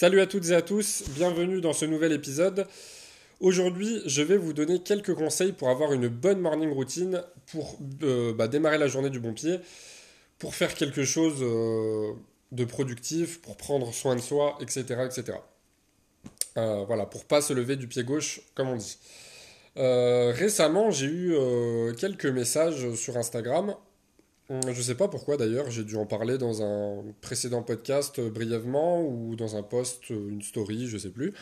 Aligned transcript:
Salut 0.00 0.20
à 0.20 0.28
toutes 0.28 0.50
et 0.50 0.54
à 0.54 0.62
tous, 0.62 1.02
bienvenue 1.08 1.60
dans 1.60 1.72
ce 1.72 1.84
nouvel 1.84 2.12
épisode. 2.12 2.68
Aujourd'hui, 3.40 4.00
je 4.06 4.22
vais 4.22 4.36
vous 4.36 4.52
donner 4.52 4.78
quelques 4.78 5.12
conseils 5.12 5.50
pour 5.50 5.70
avoir 5.70 5.92
une 5.92 6.06
bonne 6.06 6.38
morning 6.38 6.70
routine, 6.70 7.20
pour 7.50 7.76
euh, 8.04 8.32
bah, 8.32 8.46
démarrer 8.46 8.78
la 8.78 8.86
journée 8.86 9.10
du 9.10 9.18
bon 9.18 9.32
pied, 9.32 9.58
pour 10.38 10.54
faire 10.54 10.76
quelque 10.76 11.02
chose 11.02 11.38
euh, 11.40 12.12
de 12.52 12.64
productif, 12.64 13.42
pour 13.42 13.56
prendre 13.56 13.92
soin 13.92 14.14
de 14.14 14.20
soi, 14.20 14.56
etc. 14.60 14.84
etc. 15.04 15.38
Euh, 16.58 16.84
voilà, 16.86 17.04
pour 17.04 17.24
pas 17.24 17.40
se 17.40 17.52
lever 17.52 17.74
du 17.74 17.88
pied 17.88 18.04
gauche, 18.04 18.40
comme 18.54 18.68
on 18.68 18.76
dit. 18.76 18.98
récemment, 19.74 20.92
j'ai 20.92 21.06
eu 21.06 21.34
quelques 21.98 22.26
messages 22.26 22.94
sur 22.94 23.16
Instagram 23.16 23.74
je 24.50 24.82
sais 24.82 24.94
pas 24.94 25.08
pourquoi 25.08 25.36
d'ailleurs, 25.36 25.70
j'ai 25.70 25.84
dû 25.84 25.96
en 25.96 26.06
parler 26.06 26.38
dans 26.38 26.62
un 26.62 27.04
précédent 27.20 27.62
podcast 27.62 28.18
euh, 28.18 28.30
brièvement 28.30 29.02
ou 29.02 29.36
dans 29.36 29.56
un 29.56 29.62
post, 29.62 30.10
euh, 30.10 30.30
une 30.30 30.42
story, 30.42 30.86
je 30.86 30.96
sais 30.96 31.10
plus. 31.10 31.34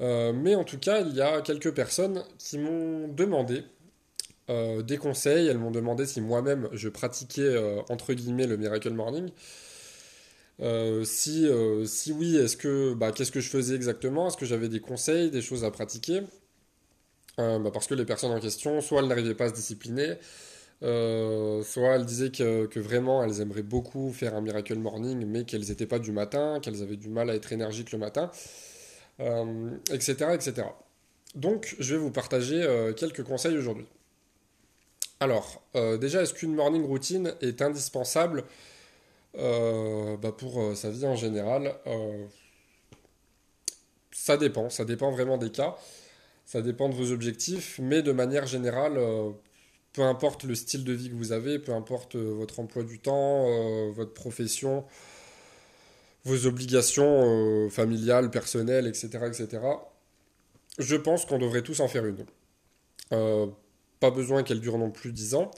Euh, 0.00 0.32
mais 0.32 0.54
en 0.54 0.64
tout 0.64 0.78
cas, 0.78 1.00
il 1.02 1.14
y 1.14 1.20
a 1.20 1.42
quelques 1.42 1.74
personnes 1.74 2.24
qui 2.38 2.58
m'ont 2.58 3.08
demandé 3.08 3.64
des 4.84 4.98
conseils. 4.98 5.46
Elles 5.46 5.56
m'ont 5.56 5.70
demandé 5.70 6.04
si 6.04 6.20
moi-même 6.20 6.68
je 6.72 6.90
pratiquais 6.90 7.56
entre 7.88 8.12
guillemets 8.12 8.46
le 8.46 8.58
Miracle 8.58 8.90
Morning. 8.90 9.30
si, 11.04 11.48
si 11.86 12.12
oui, 12.12 12.36
est-ce 12.36 12.58
que 12.58 12.92
bah, 12.92 13.12
qu'est-ce 13.12 13.32
que 13.32 13.40
je 13.40 13.48
faisais 13.48 13.74
exactement? 13.74 14.28
Est-ce 14.28 14.36
que 14.36 14.44
j'avais 14.44 14.68
des 14.68 14.80
conseils, 14.80 15.30
des 15.30 15.40
choses 15.40 15.64
à 15.64 15.70
pratiquer? 15.70 16.20
Bah, 17.38 17.70
Parce 17.72 17.86
que 17.86 17.94
les 17.94 18.04
personnes 18.04 18.32
en 18.32 18.40
question, 18.40 18.82
soit 18.82 19.00
elles 19.00 19.08
n'arrivaient 19.08 19.34
pas 19.34 19.46
à 19.46 19.48
se 19.48 19.54
discipliner, 19.54 20.18
euh, 20.82 21.62
soit 21.62 21.94
elles 21.94 22.04
disaient 22.04 22.30
que, 22.30 22.80
vraiment 22.80 23.22
elles 23.22 23.40
aimeraient 23.40 23.62
beaucoup 23.62 24.12
faire 24.12 24.34
un 24.34 24.40
Miracle 24.40 24.74
Morning, 24.76 25.24
mais 25.26 25.44
qu'elles 25.44 25.68
n'étaient 25.68 25.86
pas 25.86 26.00
du 26.00 26.10
matin, 26.10 26.58
qu'elles 26.60 26.82
avaient 26.82 26.96
du 26.96 27.08
mal 27.08 27.30
à 27.30 27.34
être 27.34 27.52
énergiques 27.52 27.92
le 27.92 27.98
matin, 27.98 28.30
etc., 29.20 30.16
euh, 30.22 30.34
etc. 30.34 30.64
Donc, 31.36 31.76
je 31.78 31.94
vais 31.94 32.00
vous 32.00 32.10
partager 32.10 32.62
euh, 32.62 32.92
quelques 32.92 33.22
conseils 33.22 33.56
aujourd'hui. 33.56 33.86
Alors, 35.20 35.62
déjà, 36.00 36.22
est-ce 36.22 36.34
qu'une 36.34 36.52
morning 36.52 36.84
routine 36.84 37.34
est 37.40 37.62
indispensable 37.62 38.42
bah, 39.34 40.32
pour 40.36 40.76
sa 40.76 40.90
vie 40.90 41.06
en 41.06 41.14
général 41.14 41.76
Ça 44.10 44.36
dépend, 44.36 44.68
ça 44.68 44.84
dépend 44.84 45.12
vraiment 45.12 45.38
des 45.38 45.50
cas, 45.50 45.76
ça 46.44 46.60
dépend 46.60 46.88
de 46.88 46.94
vos 46.94 47.12
objectifs, 47.12 47.78
mais 47.80 48.02
de 48.02 48.10
manière 48.10 48.46
générale, 48.46 48.98
peu 49.92 50.02
importe 50.02 50.44
le 50.44 50.54
style 50.54 50.84
de 50.84 50.92
vie 50.92 51.10
que 51.10 51.14
vous 51.14 51.32
avez, 51.32 51.58
peu 51.58 51.72
importe 51.72 52.16
euh, 52.16 52.32
votre 52.34 52.60
emploi 52.60 52.82
du 52.82 52.98
temps, 52.98 53.46
euh, 53.48 53.90
votre 53.90 54.14
profession, 54.14 54.84
vos 56.24 56.46
obligations 56.46 57.66
euh, 57.66 57.68
familiales, 57.68 58.30
personnelles, 58.30 58.86
etc., 58.86 59.10
etc., 59.26 59.60
je 60.78 60.96
pense 60.96 61.26
qu'on 61.26 61.38
devrait 61.38 61.62
tous 61.62 61.80
en 61.80 61.88
faire 61.88 62.06
une. 62.06 62.24
pas 64.00 64.10
besoin 64.10 64.42
qu'elle 64.42 64.60
dure 64.60 64.78
non 64.78 64.90
plus 64.90 65.12
10 65.12 65.34
ans, 65.34 65.50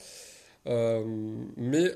mais 0.65 1.95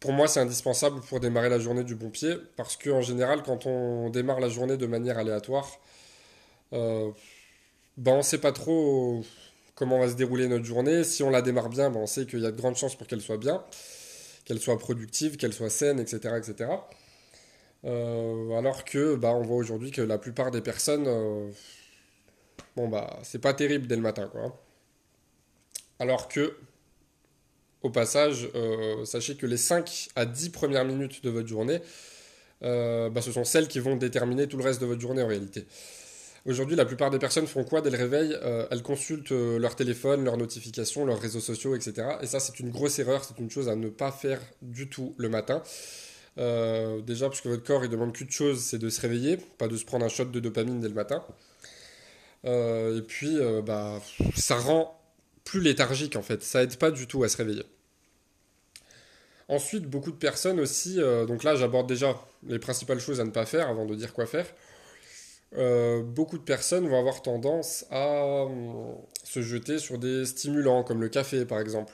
pour 0.00 0.12
moi 0.12 0.26
c'est 0.26 0.40
indispensable 0.40 1.00
pour 1.02 1.20
démarrer 1.20 1.48
la 1.48 1.60
journée 1.60 1.84
du 1.84 1.94
bon 1.94 2.10
pied, 2.10 2.34
parce 2.56 2.76
qu'en 2.76 3.00
général 3.00 3.44
quand 3.44 3.66
on 3.66 4.10
démarre 4.10 4.40
la 4.40 4.48
journée 4.48 4.76
de 4.76 4.86
manière 4.86 5.18
aléatoire, 5.18 5.78
ben 6.72 7.14
on 8.06 8.16
ne 8.16 8.22
sait 8.22 8.40
pas 8.40 8.50
trop 8.50 9.22
comment 9.74 9.98
va 9.98 10.08
se 10.08 10.14
dérouler 10.14 10.48
notre 10.48 10.64
journée. 10.64 11.04
Si 11.04 11.22
on 11.22 11.30
la 11.30 11.42
démarre 11.42 11.68
bien, 11.68 11.90
ben, 11.90 12.00
on 12.00 12.06
sait 12.06 12.26
qu'il 12.26 12.40
y 12.40 12.46
a 12.46 12.50
de 12.50 12.56
grandes 12.56 12.76
chances 12.76 12.96
pour 12.96 13.06
qu'elle 13.06 13.20
soit 13.20 13.38
bien, 13.38 13.64
qu'elle 14.44 14.60
soit 14.60 14.78
productive, 14.78 15.36
qu'elle 15.36 15.52
soit 15.52 15.70
saine, 15.70 16.00
etc. 16.00 16.34
etc. 16.36 16.70
Euh, 17.84 18.56
alors 18.56 18.84
que 18.84 19.16
bah, 19.16 19.32
on 19.34 19.42
voit 19.42 19.56
aujourd'hui 19.56 19.90
que 19.90 20.02
la 20.02 20.18
plupart 20.18 20.50
des 20.50 20.60
personnes, 20.60 21.06
euh, 21.08 21.50
bon 22.76 22.88
bah 22.88 23.18
c'est 23.24 23.40
pas 23.40 23.54
terrible 23.54 23.86
dès 23.88 23.96
le 23.96 24.02
matin 24.02 24.28
quoi. 24.30 24.62
Alors 25.98 26.28
que, 26.28 26.56
au 27.82 27.90
passage, 27.90 28.48
euh, 28.54 29.04
sachez 29.04 29.36
que 29.36 29.46
les 29.46 29.56
5 29.56 30.08
à 30.16 30.26
10 30.26 30.50
premières 30.50 30.84
minutes 30.84 31.24
de 31.24 31.30
votre 31.30 31.48
journée, 31.48 31.80
bah, 32.60 33.20
ce 33.20 33.32
sont 33.32 33.44
celles 33.44 33.68
qui 33.68 33.80
vont 33.80 33.96
déterminer 33.96 34.46
tout 34.46 34.56
le 34.56 34.64
reste 34.64 34.80
de 34.80 34.86
votre 34.86 35.00
journée 35.00 35.22
en 35.22 35.26
réalité. 35.26 35.66
Aujourd'hui, 36.44 36.74
la 36.74 36.84
plupart 36.84 37.10
des 37.10 37.20
personnes 37.20 37.46
font 37.46 37.62
quoi 37.62 37.82
dès 37.82 37.90
le 37.90 37.96
réveil 37.96 38.36
euh, 38.42 38.66
Elles 38.72 38.82
consultent 38.82 39.30
euh, 39.30 39.60
leur 39.60 39.76
téléphone, 39.76 40.24
leurs 40.24 40.36
notifications, 40.36 41.06
leurs 41.06 41.20
réseaux 41.20 41.40
sociaux, 41.40 41.76
etc. 41.76 42.16
Et 42.20 42.26
ça, 42.26 42.40
c'est 42.40 42.58
une 42.58 42.70
grosse 42.70 42.98
erreur, 42.98 43.22
c'est 43.24 43.38
une 43.38 43.48
chose 43.48 43.68
à 43.68 43.76
ne 43.76 43.88
pas 43.88 44.10
faire 44.10 44.40
du 44.60 44.88
tout 44.88 45.14
le 45.18 45.28
matin. 45.28 45.62
Euh, 46.38 47.00
déjà, 47.00 47.28
parce 47.28 47.40
que 47.40 47.48
votre 47.48 47.62
corps, 47.62 47.84
il 47.84 47.90
demande 47.90 48.12
qu'une 48.12 48.30
chose, 48.30 48.58
c'est 48.58 48.78
de 48.78 48.88
se 48.88 49.00
réveiller, 49.00 49.36
pas 49.36 49.68
de 49.68 49.76
se 49.76 49.84
prendre 49.84 50.04
un 50.04 50.08
shot 50.08 50.24
de 50.24 50.40
dopamine 50.40 50.80
dès 50.80 50.88
le 50.88 50.94
matin. 50.94 51.22
et 52.44 53.02
puis, 53.06 53.38
bah, 53.64 54.00
ça 54.34 54.56
rend 54.56 55.00
plus 55.44 55.60
léthargique, 55.60 56.16
en 56.16 56.22
fait. 56.22 56.42
Ça 56.42 56.64
aide 56.64 56.76
pas 56.76 56.90
du 56.90 57.06
tout 57.06 57.22
à 57.22 57.28
se 57.28 57.36
réveiller. 57.36 57.64
Ensuite, 59.46 59.84
beaucoup 59.84 60.10
de 60.10 60.16
personnes 60.16 60.58
aussi, 60.58 60.98
donc 61.28 61.44
là, 61.44 61.54
j'aborde 61.54 61.86
déjà 61.86 62.20
les 62.48 62.58
principales 62.58 62.98
choses 62.98 63.20
à 63.20 63.24
ne 63.24 63.30
pas 63.30 63.46
faire 63.46 63.68
avant 63.68 63.86
de 63.86 63.94
dire 63.94 64.12
quoi 64.12 64.26
faire. 64.26 64.46
Euh, 65.58 66.02
beaucoup 66.02 66.38
de 66.38 66.42
personnes 66.42 66.88
vont 66.88 66.98
avoir 66.98 67.20
tendance 67.20 67.84
à 67.90 68.46
euh, 68.46 68.94
se 69.22 69.42
jeter 69.42 69.78
sur 69.78 69.98
des 69.98 70.24
stimulants 70.24 70.82
comme 70.82 71.00
le 71.00 71.08
café 71.08 71.44
par 71.44 71.60
exemple. 71.60 71.92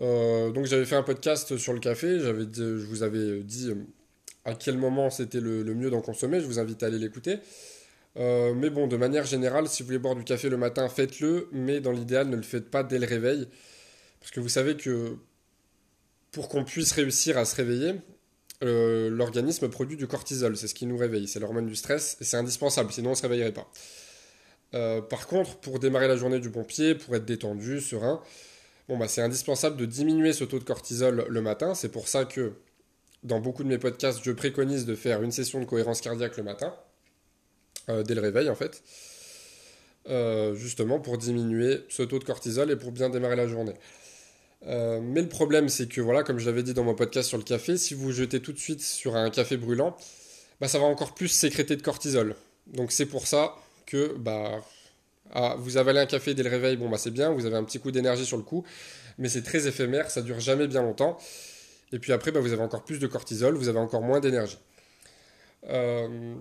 Euh, 0.00 0.50
donc 0.50 0.66
j'avais 0.66 0.84
fait 0.84 0.96
un 0.96 1.02
podcast 1.02 1.56
sur 1.56 1.72
le 1.72 1.80
café, 1.80 2.18
je 2.18 2.86
vous 2.86 3.02
avais 3.02 3.40
dit 3.42 3.72
à 4.44 4.54
quel 4.54 4.78
moment 4.78 5.10
c'était 5.10 5.40
le, 5.40 5.64
mieux 5.74 5.90
d'en 5.90 6.00
consommer, 6.00 6.40
je 6.40 6.46
vous 6.46 6.58
invite 6.58 6.82
à 6.82 6.86
aller 6.86 6.98
l'écouter. 6.98 7.38
mais 8.16 8.70
bon, 8.70 8.86
de 8.86 8.96
manière 8.96 9.26
générale, 9.26 9.68
si 9.68 9.82
vous 9.82 9.88
voulez 9.88 9.98
boire 9.98 10.14
du 10.14 10.24
café 10.24 10.48
le 10.48 10.56
matin, 10.56 10.88
faites-le, 10.88 11.48
mais 11.52 11.80
dans 11.80 11.92
l'idéal, 11.92 12.28
ne 12.28 12.36
le 12.36 12.42
faites 12.42 12.70
pas 12.70 12.82
dès 12.82 12.98
le 12.98 13.06
réveil. 13.06 13.48
Parce 14.20 14.30
que 14.30 14.40
vous 14.40 14.48
savez 14.48 14.76
que 14.76 15.16
pour 16.32 16.48
qu'on 16.48 16.64
puisse 16.64 16.92
réussir 16.92 17.38
à 17.38 17.44
se 17.44 17.56
réveiller, 17.56 17.94
euh, 18.62 19.10
l'organisme 19.10 19.68
produit 19.68 19.96
du 19.96 20.06
cortisol, 20.06 20.56
c'est 20.56 20.68
ce 20.68 20.74
qui 20.74 20.86
nous 20.86 20.96
réveille, 20.96 21.28
c'est 21.28 21.40
l'hormone 21.40 21.66
du 21.66 21.76
stress, 21.76 22.16
et 22.20 22.24
c'est 22.24 22.36
indispensable, 22.36 22.90
sinon 22.92 23.08
on 23.08 23.12
ne 23.12 23.16
se 23.16 23.22
réveillerait 23.22 23.52
pas. 23.52 23.70
Euh, 24.74 25.00
par 25.00 25.26
contre, 25.26 25.56
pour 25.58 25.78
démarrer 25.78 26.08
la 26.08 26.16
journée 26.16 26.40
du 26.40 26.48
bon 26.48 26.64
pied, 26.64 26.94
pour 26.94 27.14
être 27.16 27.24
détendu, 27.24 27.80
serein, 27.80 28.22
bon, 28.88 28.96
bah, 28.96 29.08
c'est 29.08 29.22
indispensable 29.22 29.76
de 29.76 29.84
diminuer 29.84 30.32
ce 30.32 30.44
taux 30.44 30.58
de 30.58 30.64
cortisol 30.64 31.26
le 31.28 31.42
matin. 31.42 31.74
C'est 31.74 31.90
pour 31.90 32.08
ça 32.08 32.24
que 32.24 32.54
dans 33.22 33.40
beaucoup 33.40 33.62
de 33.62 33.68
mes 33.68 33.78
podcasts, 33.78 34.20
je 34.22 34.32
préconise 34.32 34.86
de 34.86 34.94
faire 34.94 35.22
une 35.22 35.32
session 35.32 35.60
de 35.60 35.64
cohérence 35.64 36.00
cardiaque 36.00 36.36
le 36.36 36.42
matin, 36.42 36.74
euh, 37.88 38.02
dès 38.02 38.14
le 38.14 38.20
réveil 38.20 38.48
en 38.48 38.54
fait, 38.54 38.82
justement 40.54 41.00
pour 41.00 41.18
diminuer 41.18 41.80
ce 41.88 42.02
taux 42.02 42.18
de 42.18 42.24
cortisol 42.24 42.70
et 42.70 42.76
pour 42.76 42.92
bien 42.92 43.10
démarrer 43.10 43.36
la 43.36 43.48
journée. 43.48 43.74
Euh, 44.64 45.00
mais 45.02 45.22
le 45.22 45.28
problème, 45.28 45.68
c'est 45.68 45.88
que, 45.88 46.00
voilà, 46.00 46.22
comme 46.22 46.38
je 46.38 46.46
l'avais 46.46 46.62
dit 46.62 46.74
dans 46.74 46.84
mon 46.84 46.94
podcast 46.94 47.28
sur 47.28 47.38
le 47.38 47.44
café, 47.44 47.76
si 47.76 47.94
vous 47.94 48.10
jetez 48.12 48.40
tout 48.40 48.52
de 48.52 48.58
suite 48.58 48.82
sur 48.82 49.16
un 49.16 49.30
café 49.30 49.56
brûlant, 49.56 49.96
bah, 50.60 50.68
ça 50.68 50.78
va 50.78 50.86
encore 50.86 51.14
plus 51.14 51.28
sécréter 51.28 51.76
de 51.76 51.82
cortisol. 51.82 52.34
Donc 52.66 52.92
c'est 52.92 53.06
pour 53.06 53.26
ça 53.26 53.54
que 53.86 54.16
bah, 54.18 54.60
ah, 55.32 55.56
vous 55.58 55.76
avalez 55.76 56.00
un 56.00 56.06
café 56.06 56.34
dès 56.34 56.42
le 56.42 56.50
réveil, 56.50 56.76
bon 56.76 56.88
bah 56.88 56.98
c'est 56.98 57.10
bien, 57.10 57.30
vous 57.30 57.46
avez 57.46 57.56
un 57.56 57.64
petit 57.64 57.78
coup 57.78 57.90
d'énergie 57.90 58.24
sur 58.24 58.36
le 58.36 58.42
coup, 58.42 58.64
mais 59.18 59.28
c'est 59.28 59.42
très 59.42 59.66
éphémère, 59.66 60.10
ça 60.10 60.22
dure 60.22 60.40
jamais 60.40 60.66
bien 60.66 60.82
longtemps. 60.82 61.18
Et 61.92 61.98
puis 61.98 62.12
après, 62.12 62.32
bah, 62.32 62.40
vous 62.40 62.52
avez 62.52 62.62
encore 62.62 62.84
plus 62.84 62.98
de 62.98 63.06
cortisol, 63.06 63.54
vous 63.54 63.68
avez 63.68 63.78
encore 63.78 64.02
moins 64.02 64.20
d'énergie. 64.20 64.58
Euh, 65.68 66.34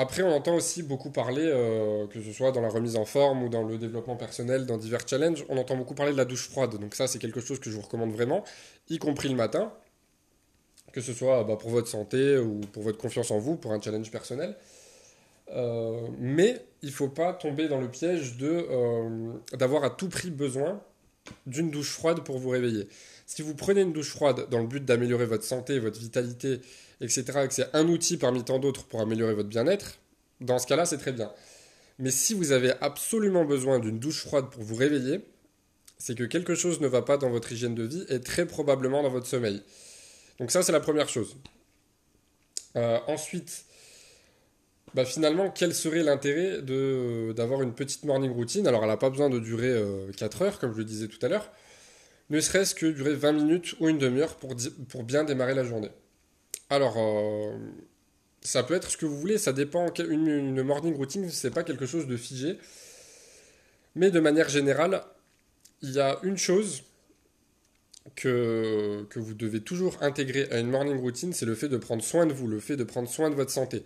après, 0.00 0.22
on 0.22 0.32
entend 0.32 0.54
aussi 0.54 0.84
beaucoup 0.84 1.10
parler, 1.10 1.42
euh, 1.44 2.06
que 2.06 2.22
ce 2.22 2.32
soit 2.32 2.52
dans 2.52 2.60
la 2.60 2.68
remise 2.68 2.94
en 2.94 3.04
forme 3.04 3.42
ou 3.42 3.48
dans 3.48 3.64
le 3.64 3.78
développement 3.78 4.14
personnel, 4.14 4.64
dans 4.64 4.76
divers 4.76 5.00
challenges, 5.08 5.44
on 5.48 5.58
entend 5.58 5.74
beaucoup 5.74 5.96
parler 5.96 6.12
de 6.12 6.16
la 6.16 6.24
douche 6.24 6.48
froide. 6.48 6.78
Donc 6.78 6.94
ça, 6.94 7.08
c'est 7.08 7.18
quelque 7.18 7.40
chose 7.40 7.58
que 7.58 7.68
je 7.68 7.74
vous 7.74 7.82
recommande 7.82 8.12
vraiment, 8.12 8.44
y 8.88 8.98
compris 8.98 9.28
le 9.28 9.34
matin, 9.34 9.72
que 10.92 11.00
ce 11.00 11.12
soit 11.12 11.42
bah, 11.42 11.56
pour 11.56 11.70
votre 11.70 11.88
santé 11.88 12.38
ou 12.38 12.60
pour 12.72 12.84
votre 12.84 12.96
confiance 12.96 13.32
en 13.32 13.40
vous, 13.40 13.56
pour 13.56 13.72
un 13.72 13.80
challenge 13.80 14.08
personnel. 14.12 14.54
Euh, 15.50 16.06
mais 16.20 16.64
il 16.82 16.90
ne 16.90 16.94
faut 16.94 17.08
pas 17.08 17.32
tomber 17.32 17.66
dans 17.66 17.80
le 17.80 17.88
piège 17.88 18.36
euh, 18.40 19.32
d'avoir 19.54 19.82
à 19.82 19.90
tout 19.90 20.08
prix 20.08 20.30
besoin 20.30 20.80
d'une 21.48 21.72
douche 21.72 21.90
froide 21.90 22.20
pour 22.20 22.38
vous 22.38 22.50
réveiller. 22.50 22.88
Si 23.28 23.42
vous 23.42 23.54
prenez 23.54 23.82
une 23.82 23.92
douche 23.92 24.08
froide 24.08 24.48
dans 24.50 24.58
le 24.58 24.66
but 24.66 24.82
d'améliorer 24.82 25.26
votre 25.26 25.44
santé, 25.44 25.78
votre 25.78 26.00
vitalité 26.00 26.62
etc., 27.02 27.24
et 27.44 27.48
que 27.48 27.52
c'est 27.52 27.76
un 27.76 27.86
outil 27.86 28.16
parmi 28.16 28.42
tant 28.42 28.58
d'autres 28.58 28.86
pour 28.86 29.02
améliorer 29.02 29.34
votre 29.34 29.50
bien-être, 29.50 29.98
dans 30.40 30.58
ce 30.58 30.66
cas-là, 30.66 30.86
c'est 30.86 30.96
très 30.96 31.12
bien. 31.12 31.30
Mais 31.98 32.10
si 32.10 32.32
vous 32.32 32.52
avez 32.52 32.72
absolument 32.80 33.44
besoin 33.44 33.80
d'une 33.80 33.98
douche 33.98 34.22
froide 34.22 34.46
pour 34.50 34.62
vous 34.62 34.76
réveiller, 34.76 35.20
c'est 35.98 36.16
que 36.16 36.24
quelque 36.24 36.54
chose 36.54 36.80
ne 36.80 36.88
va 36.88 37.02
pas 37.02 37.18
dans 37.18 37.28
votre 37.28 37.52
hygiène 37.52 37.74
de 37.74 37.82
vie 37.82 38.06
et 38.08 38.20
très 38.22 38.46
probablement 38.46 39.02
dans 39.02 39.10
votre 39.10 39.26
sommeil. 39.26 39.62
Donc 40.40 40.50
ça, 40.50 40.62
c'est 40.62 40.72
la 40.72 40.80
première 40.80 41.10
chose. 41.10 41.36
Euh, 42.76 42.98
ensuite, 43.08 43.66
bah 44.94 45.04
finalement, 45.04 45.50
quel 45.50 45.74
serait 45.74 46.02
l'intérêt 46.02 46.62
d'avoir 46.62 47.60
une 47.60 47.74
petite 47.74 48.04
morning 48.04 48.30
routine? 48.30 48.66
Alors, 48.66 48.84
elle 48.84 48.88
n'a 48.88 48.96
pas 48.96 49.10
besoin 49.10 49.28
de 49.28 49.38
durer 49.38 49.78
4 50.16 50.42
euh, 50.42 50.46
heures, 50.46 50.58
comme 50.58 50.72
je 50.72 50.78
le 50.78 50.84
disais 50.84 51.08
tout 51.08 51.18
à 51.20 51.28
l'heure, 51.28 51.52
ne 52.30 52.40
serait-ce 52.40 52.74
que 52.74 52.86
durer 52.86 53.14
20 53.14 53.32
minutes 53.32 53.74
ou 53.80 53.88
une 53.88 53.98
demi-heure 53.98 54.36
pour, 54.36 54.54
pour 54.88 55.04
bien 55.04 55.24
démarrer 55.24 55.54
la 55.54 55.64
journée. 55.64 55.90
Alors, 56.70 56.96
euh, 56.98 57.56
ça 58.42 58.62
peut 58.62 58.74
être 58.74 58.90
ce 58.90 58.96
que 58.96 59.06
vous 59.06 59.18
voulez, 59.18 59.38
ça 59.38 59.52
dépend. 59.52 59.92
Une, 59.98 60.28
une 60.28 60.62
morning 60.62 60.94
routine, 60.94 61.30
c'est 61.30 61.50
pas 61.50 61.64
quelque 61.64 61.86
chose 61.86 62.06
de 62.06 62.16
figé. 62.16 62.58
Mais 63.94 64.10
de 64.10 64.20
manière 64.20 64.48
générale, 64.48 65.02
il 65.82 65.90
y 65.90 66.00
a 66.00 66.18
une 66.22 66.36
chose 66.36 66.82
que, 68.14 69.06
que 69.10 69.18
vous 69.18 69.34
devez 69.34 69.60
toujours 69.60 69.96
intégrer 70.02 70.50
à 70.50 70.58
une 70.58 70.70
morning 70.70 70.98
routine, 70.98 71.32
c'est 71.32 71.46
le 71.46 71.54
fait 71.54 71.68
de 71.68 71.76
prendre 71.76 72.02
soin 72.02 72.26
de 72.26 72.32
vous, 72.32 72.46
le 72.46 72.60
fait 72.60 72.76
de 72.76 72.84
prendre 72.84 73.08
soin 73.08 73.30
de 73.30 73.34
votre 73.34 73.50
santé. 73.50 73.84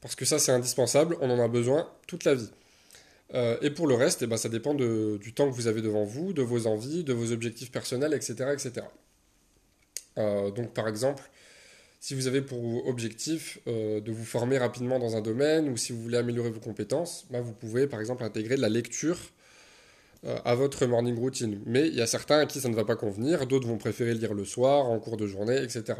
Parce 0.00 0.14
que 0.14 0.24
ça, 0.24 0.38
c'est 0.38 0.52
indispensable, 0.52 1.16
on 1.20 1.30
en 1.30 1.40
a 1.42 1.48
besoin 1.48 1.90
toute 2.06 2.24
la 2.24 2.34
vie. 2.34 2.50
Euh, 3.34 3.56
et 3.62 3.70
pour 3.70 3.86
le 3.86 3.94
reste, 3.94 4.22
eh 4.22 4.26
ben, 4.26 4.36
ça 4.36 4.48
dépend 4.48 4.74
du 4.74 5.32
temps 5.34 5.48
que 5.48 5.54
vous 5.54 5.66
avez 5.66 5.82
devant 5.82 6.04
vous, 6.04 6.32
de 6.32 6.42
vos 6.42 6.66
envies, 6.66 7.04
de 7.04 7.12
vos 7.12 7.32
objectifs 7.32 7.70
personnels, 7.70 8.14
etc. 8.14 8.34
etc. 8.52 8.86
Euh, 10.18 10.50
donc 10.50 10.74
par 10.74 10.88
exemple, 10.88 11.30
si 12.00 12.14
vous 12.14 12.26
avez 12.26 12.42
pour 12.42 12.86
objectif 12.86 13.58
euh, 13.68 14.00
de 14.00 14.10
vous 14.10 14.24
former 14.24 14.58
rapidement 14.58 14.98
dans 14.98 15.16
un 15.16 15.20
domaine 15.20 15.68
ou 15.68 15.76
si 15.76 15.92
vous 15.92 16.02
voulez 16.02 16.18
améliorer 16.18 16.50
vos 16.50 16.60
compétences, 16.60 17.26
ben, 17.30 17.40
vous 17.40 17.52
pouvez 17.52 17.86
par 17.86 18.00
exemple 18.00 18.24
intégrer 18.24 18.56
la 18.56 18.68
lecture 18.68 19.18
à 20.44 20.54
votre 20.54 20.84
morning 20.84 21.16
routine. 21.16 21.62
Mais 21.64 21.88
il 21.88 21.94
y 21.94 22.02
a 22.02 22.06
certains 22.06 22.40
à 22.40 22.46
qui 22.46 22.60
ça 22.60 22.68
ne 22.68 22.74
va 22.74 22.84
pas 22.84 22.94
convenir, 22.94 23.46
d'autres 23.46 23.66
vont 23.66 23.78
préférer 23.78 24.12
lire 24.12 24.34
le 24.34 24.44
soir, 24.44 24.84
en 24.84 24.98
cours 24.98 25.16
de 25.16 25.26
journée, 25.26 25.56
etc. 25.62 25.94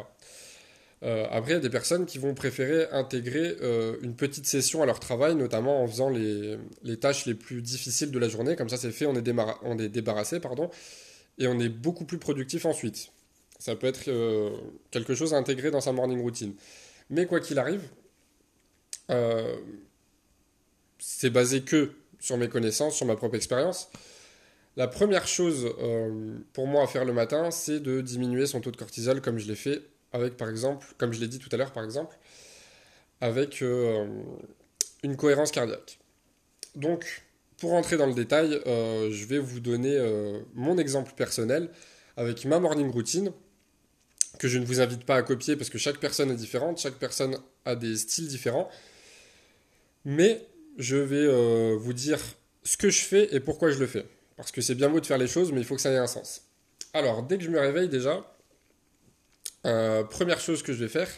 Euh, 1.02 1.26
après, 1.31 1.52
il 1.52 1.55
y 1.55 1.56
a 1.56 1.61
des 1.61 1.70
personnes 1.70 2.05
qui 2.05 2.19
vont 2.19 2.35
préférer 2.35 2.87
intégrer 2.91 3.56
euh, 3.62 3.97
une 4.02 4.14
petite 4.14 4.47
session 4.47 4.82
à 4.82 4.87
leur 4.87 5.00
travail, 5.00 5.35
notamment 5.35 5.82
en 5.82 5.87
faisant 5.87 6.11
les, 6.11 6.58
tâches 7.00 7.25
les 7.25 7.35
plus 7.35 7.62
difficiles 7.62 8.11
de 8.11 8.19
la 8.19 8.29
journée. 8.29 8.55
Comme 8.55 8.69
ça, 8.69 8.76
c'est 8.76 8.91
fait, 8.91 9.06
on 9.06 9.14
est, 9.14 9.88
débarrassé, 9.88 10.41
pardon, 10.41 10.70
et 11.38 11.47
on 11.47 11.58
est 11.58 11.70
beaucoup 11.70 12.05
plus 12.05 12.19
productif 12.19 12.67
ensuite. 12.67 13.12
Ça 13.58 13.76
peut 13.76 13.87
être 13.87 14.08
euh, 14.08 14.50
quelque 14.91 15.14
chose 15.14 15.32
à 15.32 15.37
intégrer 15.37 15.70
dans 15.70 15.81
sa 15.81 15.93
morning 15.93 16.20
routine. 16.20 16.55
Mais 17.08 17.26
quoi 17.26 17.41
qu'il 17.41 17.58
arrive, 17.58 17.82
c'est 21.00 21.31
basé 21.31 21.62
que 21.62 21.91
sur 22.20 22.37
mes 22.37 22.49
connaissances, 22.49 22.94
sur 22.94 23.06
ma 23.06 23.17
propre 23.17 23.35
expérience. 23.35 23.91
La 24.76 24.87
première 24.87 25.26
chose 25.26 25.75
pour 26.53 26.69
moi 26.69 26.85
à 26.85 26.87
faire 26.87 27.05
le 27.05 27.12
matin, 27.12 27.50
c'est 27.50 27.81
de 27.81 28.03
diminuer 28.03 28.46
son 28.46 28.61
taux 28.61 28.70
de 28.70 28.76
cortisol 28.76 29.20
comme 29.20 29.38
je 29.38 29.49
l'ai 29.49 29.56
fait 29.56 29.82
avec, 30.12 30.36
par 30.36 30.48
exemple, 30.48 30.86
comme 30.98 31.12
je 31.12 31.20
l'ai 31.20 31.28
dit 31.28 31.38
tout 31.38 31.48
à 31.52 31.56
l'heure, 31.56 31.72
par 31.72 31.84
exemple, 31.84 32.16
avec 33.20 33.62
euh, 33.62 34.06
une 35.02 35.16
cohérence 35.16 35.50
cardiaque. 35.50 35.98
Donc, 36.74 37.22
pour 37.58 37.74
entrer 37.74 37.96
dans 37.96 38.06
le 38.06 38.14
détail, 38.14 38.60
euh, 38.66 39.10
je 39.10 39.26
vais 39.26 39.38
vous 39.38 39.60
donner 39.60 39.96
euh, 39.96 40.40
mon 40.54 40.78
exemple 40.78 41.12
personnel 41.14 41.68
avec 42.16 42.44
ma 42.44 42.58
morning 42.58 42.90
routine, 42.90 43.32
que 44.38 44.48
je 44.48 44.58
ne 44.58 44.64
vous 44.64 44.80
invite 44.80 45.04
pas 45.04 45.16
à 45.16 45.22
copier 45.22 45.56
parce 45.56 45.68
que 45.68 45.78
chaque 45.78 45.98
personne 45.98 46.30
est 46.30 46.36
différente, 46.36 46.78
chaque 46.78 46.94
personne 46.94 47.36
a 47.64 47.76
des 47.76 47.96
styles 47.96 48.28
différents. 48.28 48.70
Mais 50.04 50.46
je 50.78 50.96
vais 50.96 51.76
vous 51.76 51.92
dire 51.92 52.18
ce 52.62 52.78
que 52.78 52.88
je 52.88 53.00
fais 53.00 53.34
et 53.34 53.40
pourquoi 53.40 53.70
je 53.70 53.78
le 53.78 53.86
fais. 53.86 54.06
Parce 54.36 54.50
que 54.50 54.62
c'est 54.62 54.74
bien 54.74 54.88
beau 54.88 55.00
de 55.00 55.06
faire 55.06 55.18
les 55.18 55.26
choses, 55.26 55.52
mais 55.52 55.60
il 55.60 55.66
faut 55.66 55.74
que 55.74 55.82
ça 55.82 55.90
ait 55.90 55.98
un 55.98 56.06
sens. 56.06 56.42
Alors, 56.94 57.22
dès 57.22 57.36
que 57.36 57.44
je 57.44 57.50
me 57.50 57.60
réveille 57.60 57.88
déjà, 57.88 58.24
euh, 59.66 60.04
première 60.04 60.40
chose 60.40 60.62
que 60.62 60.72
je 60.72 60.78
vais 60.78 60.88
faire, 60.88 61.08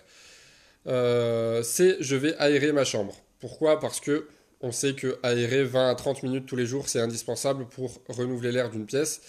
euh, 0.86 1.62
c'est 1.62 1.96
je 2.00 2.16
vais 2.16 2.34
aérer 2.36 2.72
ma 2.72 2.84
chambre. 2.84 3.16
Pourquoi? 3.40 3.78
Parce 3.78 4.00
que 4.00 4.28
on 4.60 4.72
sait 4.72 4.94
que 4.94 5.18
aérer 5.22 5.64
20 5.64 5.90
à 5.90 5.94
30 5.94 6.22
minutes 6.22 6.46
tous 6.46 6.56
les 6.56 6.66
jours, 6.66 6.88
c'est 6.88 7.00
indispensable 7.00 7.66
pour 7.66 8.00
renouveler 8.08 8.52
l'air 8.52 8.70
d'une 8.70 8.86
pièce. 8.86 9.20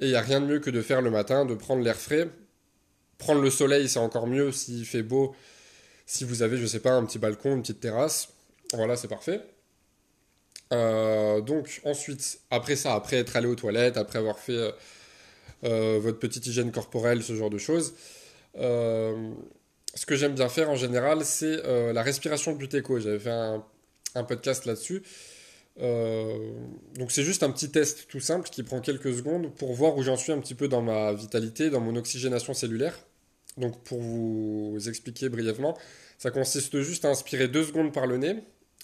Et 0.00 0.06
il 0.06 0.10
n'y 0.10 0.16
a 0.16 0.20
rien 0.20 0.40
de 0.40 0.46
mieux 0.46 0.60
que 0.60 0.70
de 0.70 0.82
faire 0.82 1.02
le 1.02 1.10
matin, 1.10 1.44
de 1.44 1.54
prendre 1.54 1.82
l'air 1.82 1.96
frais. 1.96 2.28
Prendre 3.18 3.40
le 3.40 3.50
soleil, 3.50 3.88
c'est 3.88 3.98
encore 3.98 4.26
mieux 4.26 4.52
s'il 4.52 4.84
fait 4.86 5.02
beau. 5.02 5.34
Si 6.06 6.24
vous 6.24 6.42
avez, 6.42 6.56
je 6.56 6.66
sais 6.66 6.80
pas, 6.80 6.92
un 6.92 7.04
petit 7.04 7.18
balcon, 7.18 7.54
une 7.54 7.62
petite 7.62 7.80
terrasse, 7.80 8.28
voilà, 8.74 8.96
c'est 8.96 9.08
parfait. 9.08 9.40
Euh, 10.72 11.40
donc 11.40 11.80
ensuite, 11.84 12.40
après 12.50 12.76
ça, 12.76 12.94
après 12.94 13.16
être 13.16 13.36
allé 13.36 13.46
aux 13.46 13.54
toilettes, 13.54 13.96
après 13.96 14.18
avoir 14.18 14.38
fait 14.38 14.74
votre 15.62 16.18
petite 16.18 16.46
hygiène 16.46 16.72
corporelle, 16.72 17.22
ce 17.22 17.34
genre 17.34 17.50
de 17.50 17.58
choses, 17.58 17.94
ce 19.94 20.06
que 20.06 20.16
j'aime 20.16 20.34
bien 20.34 20.48
faire 20.48 20.70
en 20.70 20.76
général, 20.76 21.24
c'est 21.24 21.64
euh, 21.64 21.92
la 21.92 22.02
respiration 22.02 22.52
butéco. 22.52 22.98
J'avais 22.98 23.18
fait 23.18 23.30
un, 23.30 23.64
podcast 24.24 24.64
là-dessus. 24.64 25.02
Euh, 25.80 26.52
donc 26.94 27.10
c'est 27.10 27.24
juste 27.24 27.42
un 27.42 27.50
petit 27.50 27.70
test 27.70 28.06
tout 28.08 28.20
simple 28.20 28.48
qui 28.48 28.62
prend 28.62 28.80
quelques 28.80 29.12
secondes 29.12 29.52
pour 29.56 29.72
voir 29.72 29.96
où 29.96 30.02
j'en 30.02 30.16
suis 30.16 30.30
un 30.30 30.38
petit 30.38 30.54
peu 30.54 30.68
dans 30.68 30.82
ma 30.82 31.12
vitalité, 31.12 31.70
dans 31.70 31.80
mon 31.80 31.96
oxygénation 31.96 32.54
cellulaire. 32.54 32.96
Donc 33.56 33.82
pour 33.82 34.00
vous 34.00 34.76
expliquer 34.86 35.28
brièvement, 35.28 35.76
ça 36.18 36.30
consiste 36.30 36.80
juste 36.80 37.04
à 37.04 37.08
inspirer 37.08 37.48
deux 37.48 37.64
secondes 37.64 37.92
par 37.92 38.06
le 38.06 38.18
nez, 38.18 38.36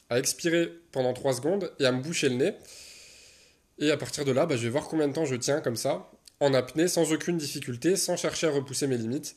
à 0.09 0.19
expirer 0.19 0.73
pendant 0.91 1.13
trois 1.13 1.33
secondes 1.33 1.73
et 1.79 1.87
à 1.87 1.93
me 1.93 2.03
boucher 2.03 2.29
le 2.29 2.37
nez. 2.37 2.55
Et 3.79 3.91
à 3.91 3.97
partir 3.97 4.25
de 4.25 4.33
là, 4.33 4.47
bah, 4.47 4.57
je 4.57 4.65
vais 4.65 4.69
voir 4.69 4.89
combien 4.89 5.09
de 5.09 5.13
temps 5.13 5.25
je 5.25 5.37
tiens 5.37 5.61
comme 5.61 5.77
ça 5.77 6.11
en 6.41 6.55
apnée 6.55 6.89
sans 6.89 7.13
aucune 7.13 7.37
difficulté, 7.37 7.97
sans 7.97 8.17
chercher 8.17 8.49
à 8.49 8.51
repousser 8.51 8.87
mes 8.87 8.97
limites. 8.97 9.37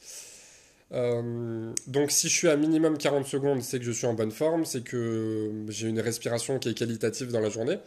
Euh, 0.93 1.73
donc 1.87 2.11
si 2.11 2.29
je 2.29 2.33
suis 2.33 2.47
à 2.47 2.55
minimum 2.55 2.97
40 2.97 3.25
secondes, 3.25 3.61
c'est 3.61 3.79
que 3.79 3.85
je 3.85 3.91
suis 3.91 4.05
en 4.05 4.13
bonne 4.13 4.31
forme, 4.31 4.65
c'est 4.65 4.83
que 4.83 5.51
j'ai 5.69 5.87
une 5.89 5.99
respiration 5.99 6.59
qui 6.59 6.69
est 6.69 6.73
qualitative 6.73 7.31
dans 7.31 7.39
la 7.39 7.49
journée. 7.49 7.77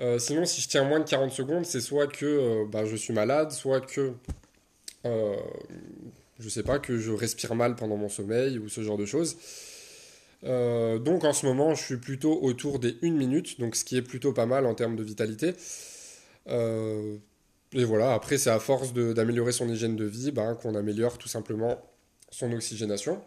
Euh, 0.00 0.18
sinon, 0.18 0.44
si 0.44 0.60
je 0.60 0.68
tiens 0.68 0.84
moins 0.84 1.00
de 1.00 1.08
40 1.08 1.32
secondes, 1.32 1.66
c'est 1.66 1.80
soit 1.80 2.06
que 2.06 2.26
euh, 2.26 2.64
bah, 2.66 2.84
je 2.84 2.96
suis 2.96 3.12
malade, 3.12 3.50
soit 3.50 3.80
que 3.80 4.12
je 5.04 6.48
sais 6.48 6.62
pas, 6.62 6.78
que 6.78 6.98
je 6.98 7.10
respire 7.10 7.54
mal 7.54 7.74
pendant 7.74 7.96
mon 7.96 8.08
sommeil 8.08 8.58
ou 8.58 8.68
ce 8.68 8.82
genre 8.82 8.96
de 8.96 9.06
choses. 9.06 9.36
donc 10.42 11.24
en 11.24 11.32
ce 11.32 11.46
moment, 11.46 11.74
je 11.74 11.82
suis 11.82 11.96
plutôt 11.96 12.40
autour 12.42 12.78
des 12.78 12.96
1 13.02 13.10
minute, 13.10 13.58
donc 13.58 13.74
ce 13.74 13.84
qui 13.84 13.96
est 13.96 14.02
plutôt 14.02 14.32
pas 14.32 14.46
mal 14.46 14.64
en 14.66 14.74
termes 14.74 14.96
de 14.96 15.02
vitalité. 15.02 15.54
Et 17.74 17.84
voilà, 17.84 18.12
après, 18.12 18.38
c'est 18.38 18.50
à 18.50 18.58
force 18.58 18.92
d'améliorer 18.92 19.52
son 19.52 19.68
hygiène 19.68 19.96
de 19.96 20.04
vie 20.04 20.30
ben, 20.30 20.54
qu'on 20.54 20.74
améliore 20.74 21.18
tout 21.18 21.28
simplement 21.28 21.80
son 22.30 22.52
oxygénation. 22.52 23.22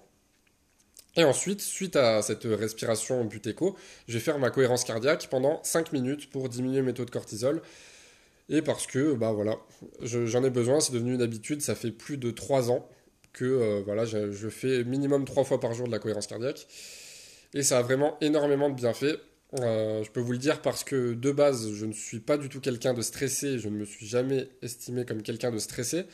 Et 1.15 1.23
ensuite, 1.23 1.61
suite 1.61 1.95
à 1.95 2.21
cette 2.21 2.43
respiration 2.43 3.23
butéco, 3.23 3.75
je 4.07 4.13
vais 4.13 4.19
faire 4.19 4.37
ma 4.37 4.49
cohérence 4.49 4.83
cardiaque 4.83 5.27
pendant 5.29 5.63
5 5.63 5.93
minutes 5.93 6.29
pour 6.29 6.49
diminuer 6.49 6.81
mes 6.81 6.93
taux 6.93 7.05
de 7.05 7.11
cortisol. 7.11 7.61
Et 8.49 8.61
parce 8.61 8.85
que, 8.85 9.13
bah 9.13 9.31
voilà, 9.31 9.57
j'en 10.01 10.43
ai 10.43 10.49
besoin, 10.49 10.79
c'est 10.79 10.93
devenu 10.93 11.15
une 11.15 11.21
habitude, 11.21 11.61
ça 11.61 11.73
fait 11.73 11.91
plus 11.91 12.17
de 12.17 12.29
3 12.31 12.69
ans 12.69 12.87
que 13.33 13.45
euh, 13.45 13.81
voilà, 13.83 14.05
je, 14.05 14.31
je, 14.31 14.49
fais 14.49 14.83
minimum 14.83 15.25
3 15.25 15.43
fois 15.43 15.59
par 15.59 15.73
jour 15.73 15.87
de 15.87 15.91
la 15.91 15.99
cohérence 15.99 16.27
cardiaque. 16.27 16.67
Et 17.53 17.63
ça 17.63 17.79
a 17.79 17.81
vraiment 17.81 18.17
énormément 18.21 18.69
de 18.69 18.75
bienfaits. 18.75 19.17
Euh, 19.53 20.03
je 20.03 20.11
peux 20.11 20.19
vous 20.19 20.31
le 20.31 20.37
dire 20.37 20.61
parce 20.61 20.83
que 20.83 21.13
de 21.13 21.31
base, 21.31 21.71
je 21.71 21.85
ne 21.85 21.93
suis 21.93 22.19
pas 22.19 22.37
du 22.37 22.49
tout 22.49 22.59
quelqu'un 22.59 22.93
de 22.93 23.01
stressé, 23.01 23.59
je 23.59 23.69
ne 23.69 23.77
me 23.77 23.85
suis 23.85 24.05
jamais 24.05 24.49
estimé 24.61 25.05
comme 25.05 25.21
quelqu'un 25.21 25.51
de 25.51 25.59
stressé. 25.59 26.05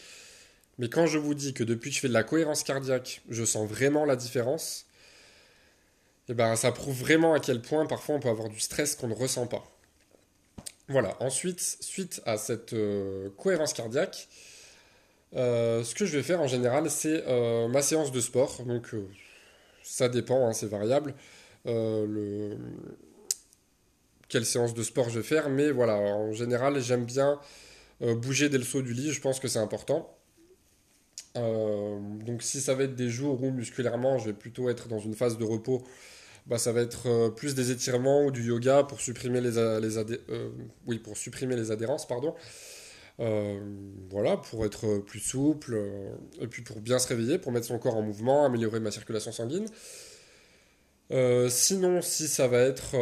Mais 0.78 0.90
quand 0.90 1.08
je 1.08 1.18
vous 1.18 1.34
dis 1.34 1.54
que 1.54 1.64
depuis 1.64 1.90
que 1.90 1.96
je 1.96 2.02
fais 2.02 2.08
de 2.08 2.14
la 2.14 2.24
cohérence 2.24 2.64
cardiaque, 2.64 3.22
je 3.30 3.44
sens 3.44 3.68
vraiment 3.68 4.06
la 4.06 4.16
différence, 4.16 4.86
eh 6.30 6.34
ben, 6.34 6.56
ça 6.56 6.72
prouve 6.72 7.00
vraiment 7.00 7.34
à 7.34 7.40
quel 7.40 7.62
point 7.62 7.86
parfois 7.86 8.16
on 8.16 8.20
peut 8.20 8.30
avoir 8.30 8.50
du 8.50 8.60
stress 8.60 8.96
qu'on 8.96 9.08
ne 9.08 9.14
ressent 9.14 9.48
pas. 9.48 9.64
Voilà, 10.88 11.16
ensuite, 11.22 11.62
suite 11.80 12.22
à 12.26 12.38
cette 12.38 12.74
euh, 12.74 13.30
cohérence 13.38 13.74
cardiaque, 13.74 14.28
euh, 15.36 15.84
ce 15.84 15.96
que 15.96 16.06
je 16.06 16.18
vais 16.18 16.24
faire 16.24 16.42
en 16.42 16.48
général, 16.48 16.90
c'est 16.90 17.24
ma 17.70 17.82
séance 17.82 18.12
de 18.12 18.20
sport. 18.20 18.64
Donc, 18.66 18.94
ça 19.84 20.10
dépend, 20.10 20.48
hein, 20.48 20.54
c'est 20.54 20.68
variable. 20.68 21.16
le, 21.66 22.58
quelle 24.32 24.46
séance 24.46 24.74
de 24.74 24.82
sport 24.82 25.10
je 25.10 25.20
vais 25.20 25.26
faire, 25.26 25.50
mais 25.50 25.72
voilà, 25.72 25.98
en 25.98 26.32
général, 26.32 26.80
j'aime 26.82 27.04
bien 27.04 27.38
euh, 28.02 28.16
bouger 28.16 28.48
dès 28.48 28.58
le 28.58 28.64
saut 28.64 28.82
du 28.82 28.94
lit, 28.94 29.12
je 29.12 29.20
pense 29.20 29.42
que 29.42 29.50
c'est 29.50 29.60
important. 29.60 30.18
Euh, 31.36 32.00
donc 32.26 32.42
si 32.42 32.62
ça 32.62 32.74
va 32.74 32.84
être 32.84 32.96
des 32.96 33.10
jours 33.10 33.42
où 33.42 33.52
musculairement 33.52 34.18
je 34.18 34.26
vais 34.26 34.34
plutôt 34.34 34.70
être 34.70 34.88
dans 34.88 35.00
une 35.00 35.16
phase 35.16 35.38
de 35.38 35.44
repos, 35.44 35.84
bah, 36.46 36.58
ça 36.58 36.72
va 36.72 36.82
être 36.82 37.08
euh, 37.08 37.30
plus 37.30 37.56
des 37.56 37.72
étirements 37.72 38.26
ou 38.26 38.32
du 38.32 38.44
yoga 38.44 38.84
pour 38.84 39.02
supprimer 39.02 39.42
les, 39.42 39.52
les 39.82 39.98
oui, 40.88 41.00
pour 41.00 41.18
supprimer 41.18 41.58
les 41.58 41.70
adhérences, 41.72 42.08
pardon. 42.08 42.34
voilà, 44.10 44.38
pour 44.38 44.66
être 44.66 45.00
plus 45.00 45.20
souple, 45.20 45.78
et 46.40 46.48
puis 46.48 46.62
pour 46.62 46.80
bien 46.80 47.00
se 47.00 47.08
réveiller, 47.10 47.38
pour 47.38 47.52
mettre 47.52 47.68
son 47.68 47.80
corps 47.80 47.98
en 47.98 48.02
mouvement, 48.02 48.46
améliorer 48.46 48.80
ma 48.80 48.92
circulation 48.92 49.34
sanguine. 49.34 49.68
sinon, 51.50 52.02
si 52.02 52.28
ça 52.28 52.48
va 52.48 52.60
être 52.60 52.96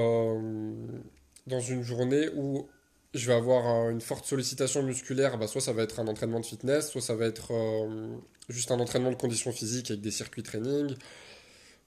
dans 1.50 1.60
une 1.60 1.84
journée 1.84 2.30
où 2.36 2.68
je 3.14 3.28
vais 3.28 3.34
avoir 3.34 3.90
une 3.90 4.02
forte 4.02 4.26
sollicitation 4.26 4.84
musculaire, 4.84 5.38
bah 5.38 5.48
soit 5.48 5.62
ça 5.62 5.74
va 5.74 5.84
être 5.84 6.00
un 6.00 6.08
entraînement 6.08 6.40
de 6.40 6.46
fitness, 6.46 6.92
soit 6.92 7.02
ça 7.02 7.16
va 7.16 7.26
être 7.26 7.52
euh, 7.52 8.16
juste 8.50 8.72
un 8.72 8.80
entraînement 8.80 9.10
de 9.10 9.16
condition 9.16 9.52
physique 9.52 9.90
avec 9.90 10.02
des 10.02 10.12
circuits 10.12 10.44
training, 10.44 10.96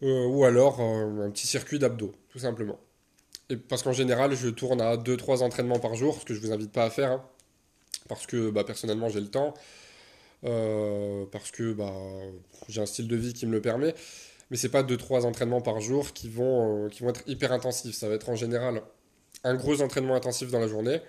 euh, 0.02 0.26
ou 0.26 0.44
alors 0.44 0.80
euh, 0.80 1.26
un 1.26 1.30
petit 1.30 1.46
circuit 1.46 1.78
d'abdos, 1.78 2.12
tout 2.30 2.40
simplement. 2.40 2.78
Et 3.50 3.56
parce 3.56 3.82
qu'en 3.82 3.92
général, 3.92 4.34
je 4.34 4.48
tourne 4.48 4.80
à 4.80 4.96
2-3 4.96 5.42
entraînements 5.42 5.78
par 5.78 5.94
jour, 5.94 6.18
ce 6.20 6.24
que 6.24 6.34
je 6.34 6.40
vous 6.40 6.52
invite 6.52 6.72
pas 6.72 6.84
à 6.84 6.90
faire, 6.90 7.12
hein, 7.12 7.24
parce 8.08 8.26
que 8.26 8.50
bah, 8.50 8.64
personnellement 8.64 9.08
j'ai 9.08 9.20
le 9.20 9.30
temps, 9.30 9.54
parce 10.42 11.52
que 11.52 11.72
bah, 11.72 11.94
j'ai 12.68 12.80
un 12.80 12.86
style 12.86 13.06
de 13.06 13.16
vie 13.16 13.32
qui 13.32 13.46
me 13.46 13.52
le 13.52 13.62
permet. 13.62 13.94
Mais 14.50 14.58
c'est 14.58 14.68
pas 14.68 14.82
2-3 14.82 15.24
entraînements 15.24 15.62
par 15.62 15.80
jour 15.80 16.12
qui 16.12 16.28
vont, 16.28 16.88
qui 16.90 17.02
vont 17.02 17.08
être 17.08 17.22
hyper 17.26 17.52
intensifs. 17.52 17.94
Ça 17.94 18.08
va 18.08 18.16
être 18.16 18.28
en 18.28 18.34
général 18.34 18.82
un 19.44 19.54
gros 19.54 19.82
entraînement 19.82 20.14
intensif 20.14 20.50
dans 20.50 20.60
la 20.60 20.68
journée. 20.68 21.00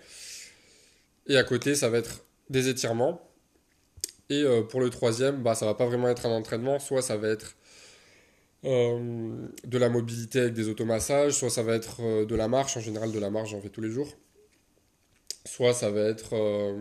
Et 1.27 1.37
à 1.37 1.43
côté, 1.43 1.75
ça 1.75 1.89
va 1.89 1.97
être 1.97 2.25
des 2.49 2.67
étirements. 2.67 3.21
Et 4.29 4.43
pour 4.69 4.81
le 4.81 4.89
troisième, 4.89 5.43
bah, 5.43 5.53
ça 5.53 5.65
va 5.65 5.75
pas 5.75 5.85
vraiment 5.85 6.09
être 6.09 6.25
un 6.25 6.31
entraînement, 6.31 6.79
soit 6.79 7.01
ça 7.01 7.17
va 7.17 7.27
être 7.27 7.55
euh, 8.65 9.47
de 9.65 9.77
la 9.77 9.89
mobilité 9.89 10.39
avec 10.39 10.53
des 10.53 10.69
automassages, 10.69 11.33
soit 11.33 11.49
ça 11.49 11.63
va 11.63 11.75
être 11.75 11.97
euh, 11.99 12.25
de 12.25 12.33
la 12.33 12.47
marche, 12.47 12.77
en 12.77 12.79
général 12.79 13.11
de 13.11 13.19
la 13.19 13.29
marche 13.29 13.49
j'en 13.49 13.59
fais 13.59 13.67
tous 13.67 13.81
les 13.81 13.89
jours, 13.89 14.07
soit 15.45 15.73
ça 15.73 15.91
va 15.91 15.99
être 16.03 16.29
euh, 16.31 16.73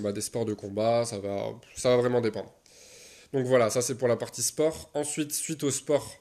bah, 0.00 0.12
des 0.12 0.20
sports 0.20 0.44
de 0.44 0.52
combat, 0.52 1.06
ça 1.06 1.18
va, 1.18 1.54
ça 1.74 1.88
va 1.88 1.96
vraiment 1.96 2.20
dépendre. 2.20 2.52
Donc 3.32 3.46
voilà, 3.46 3.70
ça 3.70 3.80
c'est 3.80 3.94
pour 3.96 4.08
la 4.08 4.16
partie 4.16 4.42
sport. 4.42 4.90
Ensuite, 4.92 5.32
suite 5.32 5.64
au 5.64 5.70
sport, 5.70 6.20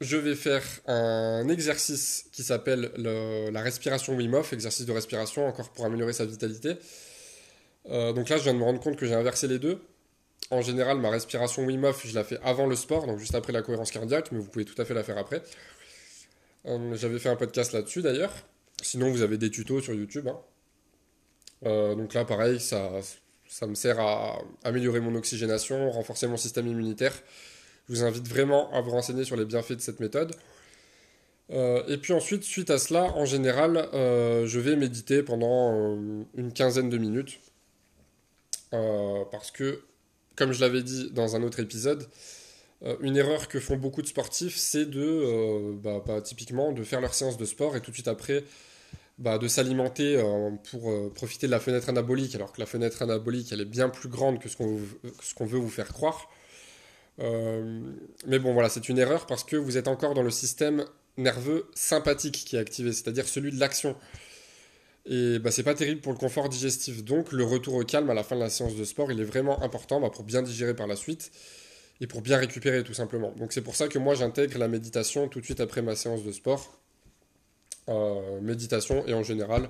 je 0.00 0.16
vais 0.16 0.34
faire 0.34 0.62
un 0.86 1.48
exercice 1.48 2.26
qui 2.32 2.42
s'appelle 2.42 2.90
la 2.96 3.62
respiration 3.62 4.14
Wim 4.16 4.34
Hof, 4.34 4.52
exercice 4.52 4.86
de 4.86 4.92
respiration 4.92 5.46
encore 5.46 5.70
pour 5.70 5.84
améliorer 5.84 6.12
sa 6.12 6.24
vitalité. 6.24 6.76
donc 7.88 8.28
là, 8.28 8.36
je 8.36 8.42
viens 8.42 8.54
de 8.54 8.58
me 8.58 8.64
rendre 8.64 8.80
compte 8.80 8.96
que 8.96 9.06
j'ai 9.06 9.14
inversé 9.14 9.48
les 9.48 9.58
deux 9.58 9.80
en 10.50 10.60
général, 10.60 10.98
ma 10.98 11.10
respiration 11.10 11.64
Wim 11.64 11.84
Hof, 11.84 12.06
je 12.06 12.14
la 12.14 12.24
fais 12.24 12.38
avant 12.42 12.66
le 12.66 12.76
sport, 12.76 13.06
donc 13.06 13.18
juste 13.18 13.34
après 13.34 13.52
la 13.52 13.62
cohérence 13.62 13.90
cardiaque, 13.90 14.30
mais 14.32 14.38
vous 14.38 14.48
pouvez 14.48 14.64
tout 14.64 14.80
à 14.80 14.84
fait 14.84 14.94
la 14.94 15.02
faire 15.02 15.18
après. 15.18 15.42
Euh, 16.66 16.94
j'avais 16.96 17.18
fait 17.18 17.28
un 17.28 17.36
podcast 17.36 17.72
là-dessus 17.72 18.02
d'ailleurs. 18.02 18.32
Sinon, 18.82 19.10
vous 19.10 19.22
avez 19.22 19.38
des 19.38 19.50
tutos 19.50 19.80
sur 19.80 19.94
YouTube. 19.94 20.28
Hein. 20.28 20.38
Euh, 21.64 21.94
donc 21.94 22.14
là, 22.14 22.24
pareil, 22.24 22.60
ça 22.60 22.90
me 23.66 23.74
sert 23.74 24.00
à 24.00 24.38
améliorer 24.64 25.00
mon 25.00 25.14
oxygénation, 25.14 25.90
renforcer 25.90 26.26
mon 26.26 26.36
système 26.36 26.66
immunitaire. 26.66 27.14
Je 27.88 27.94
vous 27.94 28.04
invite 28.04 28.26
vraiment 28.28 28.72
à 28.72 28.80
vous 28.80 28.90
renseigner 28.90 29.24
sur 29.24 29.36
les 29.36 29.44
bienfaits 29.44 29.72
de 29.74 29.80
cette 29.80 30.00
méthode. 30.00 30.34
Euh, 31.50 31.82
et 31.86 31.98
puis 31.98 32.12
ensuite, 32.12 32.42
suite 32.44 32.70
à 32.70 32.78
cela, 32.78 33.04
en 33.14 33.26
général, 33.26 33.88
je 33.92 34.58
vais 34.58 34.76
méditer 34.76 35.22
pendant 35.22 35.96
une 36.34 36.52
quinzaine 36.54 36.90
de 36.90 36.98
minutes. 36.98 37.40
parce 38.70 39.50
que 39.50 39.82
comme 40.36 40.52
je 40.52 40.60
l'avais 40.60 40.82
dit 40.82 41.10
dans 41.12 41.36
un 41.36 41.42
autre 41.42 41.60
épisode, 41.60 42.08
euh, 42.84 42.96
une 43.00 43.16
erreur 43.16 43.48
que 43.48 43.60
font 43.60 43.76
beaucoup 43.76 44.02
de 44.02 44.06
sportifs, 44.06 44.56
c'est 44.56 44.86
de, 44.86 45.00
euh, 45.00 45.72
bah, 45.76 46.20
typiquement, 46.22 46.72
de 46.72 46.82
faire 46.82 47.00
leur 47.00 47.14
séance 47.14 47.36
de 47.36 47.44
sport 47.44 47.76
et 47.76 47.80
tout 47.80 47.90
de 47.90 47.96
suite 47.96 48.08
après, 48.08 48.44
bah, 49.18 49.38
de 49.38 49.46
s'alimenter 49.48 50.16
euh, 50.16 50.50
pour 50.70 51.12
profiter 51.14 51.46
de 51.46 51.52
la 51.52 51.60
fenêtre 51.60 51.88
anabolique, 51.88 52.34
alors 52.34 52.52
que 52.52 52.60
la 52.60 52.66
fenêtre 52.66 53.02
anabolique, 53.02 53.52
elle 53.52 53.60
est 53.60 53.66
bien 53.66 53.88
plus 53.88 54.08
grande 54.08 54.38
que 54.38 54.48
ce 54.48 54.56
qu'on 54.56 55.46
veut 55.46 55.58
vous 55.58 55.70
faire 55.70 55.92
croire. 55.92 56.28
Mais 57.18 58.38
bon, 58.38 58.52
voilà, 58.52 58.68
c'est 58.68 58.88
une 58.88 58.98
erreur 58.98 59.26
parce 59.26 59.44
que 59.44 59.56
vous 59.56 59.76
êtes 59.76 59.88
encore 59.88 60.14
dans 60.14 60.22
le 60.22 60.30
système 60.30 60.84
nerveux 61.16 61.66
sympathique 61.74 62.44
qui 62.46 62.56
est 62.56 62.58
activé, 62.58 62.92
c'est-à-dire 62.92 63.28
celui 63.28 63.52
de 63.52 63.60
l'action. 63.60 63.96
Et 65.06 65.38
bah, 65.38 65.50
c'est 65.50 65.62
pas 65.62 65.74
terrible 65.74 66.00
pour 66.00 66.12
le 66.12 66.18
confort 66.18 66.48
digestif. 66.48 67.04
Donc 67.04 67.32
le 67.32 67.44
retour 67.44 67.74
au 67.74 67.84
calme 67.84 68.08
à 68.10 68.14
la 68.14 68.22
fin 68.22 68.36
de 68.36 68.40
la 68.40 68.50
séance 68.50 68.74
de 68.74 68.84
sport, 68.84 69.12
il 69.12 69.20
est 69.20 69.24
vraiment 69.24 69.62
important 69.62 70.00
bah, 70.00 70.10
pour 70.10 70.24
bien 70.24 70.42
digérer 70.42 70.74
par 70.74 70.86
la 70.86 70.96
suite 70.96 71.30
et 72.00 72.06
pour 72.06 72.22
bien 72.22 72.38
récupérer 72.38 72.82
tout 72.82 72.94
simplement. 72.94 73.32
Donc 73.36 73.52
c'est 73.52 73.60
pour 73.60 73.76
ça 73.76 73.88
que 73.88 73.98
moi 73.98 74.14
j'intègre 74.14 74.58
la 74.58 74.68
méditation 74.68 75.28
tout 75.28 75.40
de 75.40 75.44
suite 75.44 75.60
après 75.60 75.82
ma 75.82 75.94
séance 75.94 76.24
de 76.24 76.32
sport. 76.32 76.80
Euh, 77.90 78.40
méditation 78.40 79.06
et 79.06 79.12
en 79.12 79.22
général 79.22 79.68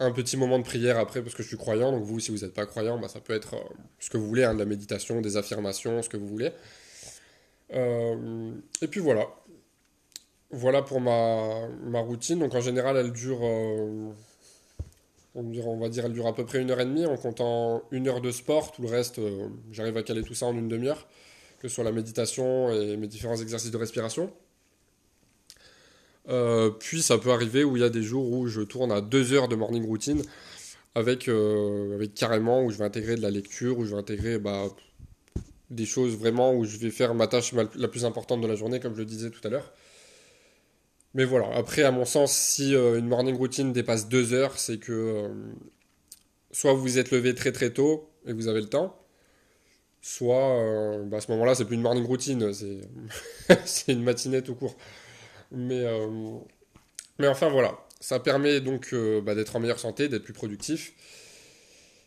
un 0.00 0.10
petit 0.10 0.36
moment 0.36 0.58
de 0.58 0.64
prière 0.64 0.98
après 0.98 1.22
parce 1.22 1.34
que 1.34 1.42
je 1.42 1.48
suis 1.48 1.56
croyant. 1.56 1.92
Donc 1.92 2.02
vous 2.02 2.18
si 2.20 2.30
vous 2.30 2.38
n'êtes 2.38 2.54
pas 2.54 2.66
croyant, 2.66 2.98
bah, 2.98 3.08
ça 3.08 3.20
peut 3.20 3.34
être 3.34 3.54
euh, 3.54 3.74
ce 3.98 4.10
que 4.10 4.16
vous 4.16 4.26
voulez, 4.26 4.44
hein, 4.44 4.54
de 4.54 4.58
la 4.58 4.64
méditation, 4.64 5.20
des 5.20 5.36
affirmations, 5.36 6.02
ce 6.02 6.08
que 6.08 6.16
vous 6.16 6.26
voulez. 6.26 6.50
Euh, 7.72 8.52
et 8.82 8.88
puis 8.88 9.00
voilà. 9.00 9.28
Voilà 10.50 10.82
pour 10.82 11.00
ma, 11.00 11.68
ma, 11.84 12.00
routine. 12.00 12.40
Donc 12.40 12.54
en 12.54 12.60
général 12.60 12.96
elle 12.96 13.12
dure 13.12 13.40
on, 15.34 15.76
va 15.78 15.88
dire, 15.88 16.06
elle 16.06 16.12
dure 16.12 16.26
à 16.26 16.34
peu 16.34 16.44
près 16.44 16.60
une 16.60 16.70
heure 16.70 16.80
et 16.80 16.84
demie 16.84 17.06
en 17.06 17.16
comptant 17.16 17.82
une 17.90 18.08
heure 18.08 18.20
de 18.20 18.30
sport. 18.30 18.72
Tout 18.72 18.82
le 18.82 18.88
reste, 18.88 19.18
euh, 19.18 19.48
j'arrive 19.70 19.96
à 19.96 20.02
caler 20.02 20.22
tout 20.22 20.34
ça 20.34 20.46
en 20.46 20.56
une 20.56 20.68
demi-heure, 20.68 21.06
que 21.60 21.68
ce 21.68 21.74
soit 21.74 21.84
la 21.84 21.92
méditation 21.92 22.72
et 22.72 22.96
mes 22.96 23.06
différents 23.06 23.36
exercices 23.36 23.70
de 23.70 23.76
respiration. 23.76 24.32
Euh, 26.28 26.70
puis 26.70 27.02
ça 27.02 27.18
peut 27.18 27.30
arriver 27.30 27.64
où 27.64 27.76
il 27.76 27.80
y 27.80 27.84
a 27.84 27.88
des 27.88 28.02
jours 28.02 28.30
où 28.30 28.46
je 28.46 28.60
tourne 28.60 28.92
à 28.92 29.00
deux 29.00 29.32
heures 29.32 29.48
de 29.48 29.56
morning 29.56 29.84
routine 29.84 30.22
avec, 30.94 31.28
euh, 31.28 31.94
avec 31.94 32.14
carrément 32.14 32.64
où 32.64 32.70
je 32.70 32.78
vais 32.78 32.84
intégrer 32.84 33.16
de 33.16 33.22
la 33.22 33.30
lecture, 33.30 33.78
où 33.78 33.84
je 33.84 33.92
vais 33.92 33.98
intégrer 33.98 34.38
bah, 34.38 34.64
des 35.70 35.86
choses 35.86 36.16
vraiment 36.16 36.54
où 36.54 36.64
je 36.64 36.76
vais 36.78 36.90
faire 36.90 37.14
ma 37.14 37.26
tâche 37.26 37.52
la 37.52 37.88
plus 37.88 38.04
importante 38.04 38.40
de 38.40 38.46
la 38.46 38.56
journée, 38.56 38.80
comme 38.80 38.94
je 38.94 39.00
le 39.00 39.06
disais 39.06 39.30
tout 39.30 39.40
à 39.46 39.50
l'heure. 39.50 39.72
Mais 41.14 41.24
voilà, 41.24 41.48
après, 41.56 41.82
à 41.82 41.90
mon 41.90 42.04
sens, 42.04 42.32
si 42.32 42.74
euh, 42.74 42.98
une 42.98 43.08
morning 43.08 43.36
routine 43.36 43.72
dépasse 43.72 44.08
deux 44.08 44.32
heures, 44.32 44.58
c'est 44.58 44.78
que 44.78 45.30
soit 46.52 46.72
vous 46.72 46.82
vous 46.82 46.98
êtes 46.98 47.10
levé 47.10 47.34
très 47.34 47.52
très 47.52 47.70
tôt 47.70 48.10
et 48.26 48.32
vous 48.32 48.48
avez 48.48 48.60
le 48.60 48.68
temps, 48.68 48.96
soit 50.02 51.02
bah, 51.06 51.18
à 51.18 51.20
ce 51.20 51.30
moment-là, 51.32 51.54
c'est 51.54 51.64
plus 51.64 51.76
une 51.76 51.82
morning 51.82 52.04
routine, 52.04 52.52
c'est 52.52 53.88
une 53.92 54.02
matinée 54.02 54.42
tout 54.42 54.54
court. 54.54 54.76
Mais, 55.52 55.84
mais 57.18 57.26
enfin 57.26 57.48
voilà, 57.48 57.78
ça 58.00 58.20
permet 58.20 58.60
donc 58.60 58.94
bah, 59.24 59.34
d'être 59.34 59.56
en 59.56 59.60
meilleure 59.60 59.80
santé, 59.80 60.08
d'être 60.08 60.24
plus 60.24 60.32
productif. 60.32 60.92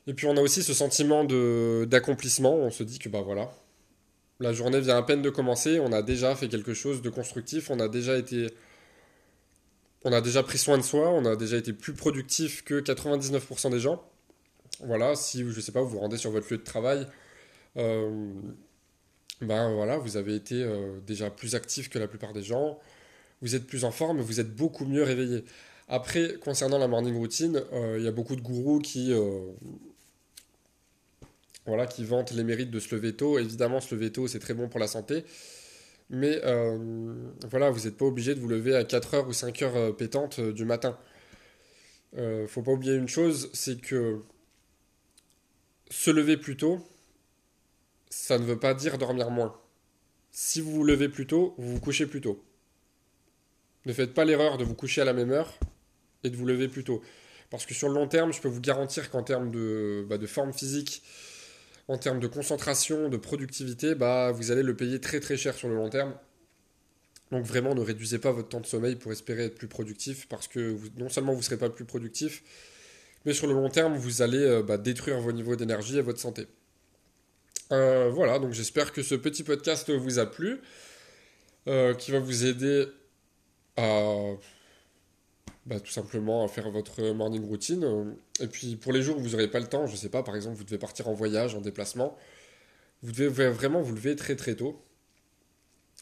Et 0.07 0.13
puis 0.13 0.27
on 0.27 0.35
a 0.37 0.41
aussi 0.41 0.63
ce 0.63 0.73
sentiment 0.73 1.23
d'accomplissement, 1.23 2.55
on 2.55 2.71
se 2.71 2.83
dit 2.83 2.99
que 2.99 3.09
bah 3.09 3.21
voilà, 3.21 3.51
la 4.39 4.53
journée 4.53 4.79
vient 4.79 4.97
à 4.97 5.03
peine 5.03 5.21
de 5.21 5.29
commencer, 5.29 5.79
on 5.79 5.91
a 5.93 6.01
déjà 6.01 6.35
fait 6.35 6.49
quelque 6.49 6.73
chose 6.73 7.01
de 7.01 7.09
constructif, 7.09 7.69
on 7.69 7.79
a 7.79 7.87
déjà 7.87 8.17
été 8.17 8.47
on 10.05 10.11
a 10.11 10.21
déjà 10.21 10.43
pris 10.43 10.57
soin 10.57 10.77
de 10.77 10.83
soi, 10.83 11.09
on 11.09 11.25
a 11.25 11.35
déjà 11.35 11.57
été 11.57 11.71
plus 11.73 11.93
productif 11.93 12.63
que 12.63 12.81
99% 12.81 13.71
des 13.71 13.79
gens. 13.79 14.03
Voilà, 14.81 15.15
si, 15.15 15.49
je 15.49 15.61
sais 15.61 15.71
pas, 15.71 15.81
vous 15.81 15.89
vous 15.89 15.99
rendez 15.99 16.17
sur 16.17 16.31
votre 16.31 16.51
lieu 16.51 16.57
de 16.57 16.63
travail, 16.63 17.07
euh, 17.77 18.33
ben 19.41 19.73
voilà, 19.73 19.97
vous 19.97 20.17
avez 20.17 20.35
été 20.35 20.61
euh, 20.61 20.99
déjà 21.07 21.29
plus 21.29 21.55
actif 21.55 21.89
que 21.89 21.99
la 21.99 22.07
plupart 22.07 22.33
des 22.33 22.43
gens, 22.43 22.79
vous 23.43 23.55
êtes 23.55 23.67
plus 23.67 23.83
en 23.83 23.91
forme, 23.91 24.21
vous 24.21 24.39
êtes 24.39 24.55
beaucoup 24.55 24.85
mieux 24.85 25.03
réveillé. 25.03 25.45
Après, 25.87 26.37
concernant 26.41 26.79
la 26.79 26.87
morning 26.87 27.15
routine, 27.15 27.61
euh, 27.73 27.97
il 27.99 28.03
y 28.03 28.07
a 28.07 28.11
beaucoup 28.11 28.35
de 28.35 28.41
gourous 28.41 28.79
qui, 28.79 29.13
voilà, 31.65 31.85
qui 31.85 32.03
vantent 32.03 32.31
les 32.31 32.43
mérites 32.43 32.71
de 32.71 32.79
se 32.79 32.95
lever 32.95 33.13
tôt. 33.15 33.37
Évidemment, 33.37 33.79
se 33.79 33.93
lever 33.93 34.11
tôt, 34.11 34.27
c'est 34.27 34.39
très 34.39 34.55
bon 34.55 34.67
pour 34.67 34.79
la 34.79 34.87
santé. 34.87 35.23
Mais 36.09 36.41
euh, 36.43 37.13
voilà, 37.49 37.69
vous 37.69 37.85
n'êtes 37.85 37.97
pas 37.97 38.05
obligé 38.05 38.35
de 38.35 38.39
vous 38.39 38.47
lever 38.47 38.75
à 38.75 38.83
4h 38.83 39.27
ou 39.27 39.31
5h 39.31 39.75
euh, 39.75 39.91
pétantes 39.91 40.39
euh, 40.39 40.53
du 40.53 40.65
matin. 40.65 40.97
ne 42.15 42.45
faut 42.47 42.61
pas 42.61 42.71
oublier 42.71 42.95
une 42.95 43.07
chose, 43.07 43.49
c'est 43.53 43.79
que 43.81 44.21
se 45.89 46.11
lever 46.11 46.37
plus 46.37 46.57
tôt, 46.57 46.79
ça 48.09 48.37
ne 48.37 48.43
veut 48.43 48.59
pas 48.59 48.73
dire 48.73 48.97
dormir 48.97 49.31
moins. 49.31 49.57
Si 50.31 50.61
vous 50.61 50.71
vous 50.71 50.83
levez 50.83 51.09
plus 51.09 51.27
tôt, 51.27 51.55
vous 51.57 51.73
vous 51.73 51.79
couchez 51.79 52.05
plus 52.05 52.21
tôt. 52.21 52.43
Ne 53.85 53.93
faites 53.93 54.13
pas 54.13 54.25
l'erreur 54.25 54.57
de 54.57 54.63
vous 54.63 54.75
coucher 54.75 55.01
à 55.01 55.05
la 55.05 55.13
même 55.13 55.31
heure 55.31 55.53
et 56.23 56.29
de 56.29 56.35
vous 56.35 56.45
lever 56.45 56.67
plus 56.67 56.83
tôt. 56.83 57.01
Parce 57.49 57.65
que 57.65 57.73
sur 57.73 57.87
le 57.87 57.95
long 57.95 58.07
terme, 58.07 58.33
je 58.33 58.41
peux 58.41 58.47
vous 58.47 58.61
garantir 58.61 59.11
qu'en 59.11 59.23
termes 59.23 59.51
de, 59.51 60.05
bah, 60.09 60.17
forme 60.25 60.53
physique, 60.53 61.03
en 61.87 61.97
termes 61.97 62.19
de 62.19 62.27
concentration, 62.27 63.09
de 63.09 63.17
productivité, 63.17 63.93
bah, 63.93 64.31
vous 64.31 64.51
allez 64.51 64.63
le 64.63 64.75
payer 64.75 64.99
très 64.99 65.19
très 65.19 65.37
cher 65.37 65.53
sur 65.53 65.67
le 65.67 65.75
long 65.75 65.89
terme. 65.89 66.15
Donc 67.31 67.45
vraiment, 67.45 67.75
ne 67.75 67.81
réduisez 67.81 68.19
pas 68.19 68.31
votre 68.31 68.49
temps 68.49 68.61
de 68.61 68.65
sommeil 68.65 68.95
pour 68.95 69.11
espérer 69.11 69.45
être 69.45 69.55
plus 69.55 69.67
productif, 69.67 70.27
parce 70.29 70.47
que 70.47 70.77
non 70.97 71.09
seulement 71.09 71.33
vous 71.33 71.39
ne 71.39 71.43
serez 71.43 71.57
pas 71.57 71.69
plus 71.69 71.85
productif, 71.85 72.43
mais 73.25 73.33
sur 73.33 73.47
le 73.47 73.53
long 73.53 73.69
terme, 73.69 73.95
vous 73.95 74.21
allez 74.21 74.37
euh, 74.37 74.63
bah, 74.63 74.77
détruire 74.77 75.19
vos 75.19 75.31
niveaux 75.31 75.55
d'énergie 75.55 75.97
et 75.97 76.01
votre 76.01 76.19
santé. 76.19 76.47
Euh, 77.71 78.09
voilà, 78.09 78.39
donc 78.39 78.53
j'espère 78.53 78.91
que 78.91 79.01
ce 79.01 79.15
petit 79.15 79.43
podcast 79.43 79.89
vous 79.89 80.19
a 80.19 80.25
plu, 80.25 80.59
euh, 81.67 81.93
qui 81.93 82.11
va 82.11 82.19
vous 82.19 82.45
aider 82.45 82.87
à 83.77 84.33
bah, 85.65 85.79
tout 85.79 85.91
simplement 85.91 86.47
faire 86.47 86.69
votre 86.71 87.01
morning 87.11 87.45
routine. 87.45 88.15
Et 88.41 88.47
puis 88.47 88.75
pour 88.75 88.91
les 88.93 89.01
jours 89.01 89.17
où 89.17 89.21
vous 89.21 89.29
n'aurez 89.29 89.49
pas 89.49 89.59
le 89.59 89.67
temps, 89.67 89.87
je 89.87 89.93
ne 89.93 89.97
sais 89.97 90.09
pas, 90.09 90.23
par 90.23 90.35
exemple, 90.35 90.57
vous 90.57 90.63
devez 90.65 90.77
partir 90.77 91.07
en 91.07 91.13
voyage, 91.13 91.55
en 91.55 91.61
déplacement, 91.61 92.17
vous 93.01 93.11
devez 93.11 93.49
vraiment 93.49 93.81
vous 93.81 93.95
lever 93.95 94.15
très 94.15 94.35
très 94.35 94.55
tôt. 94.55 94.81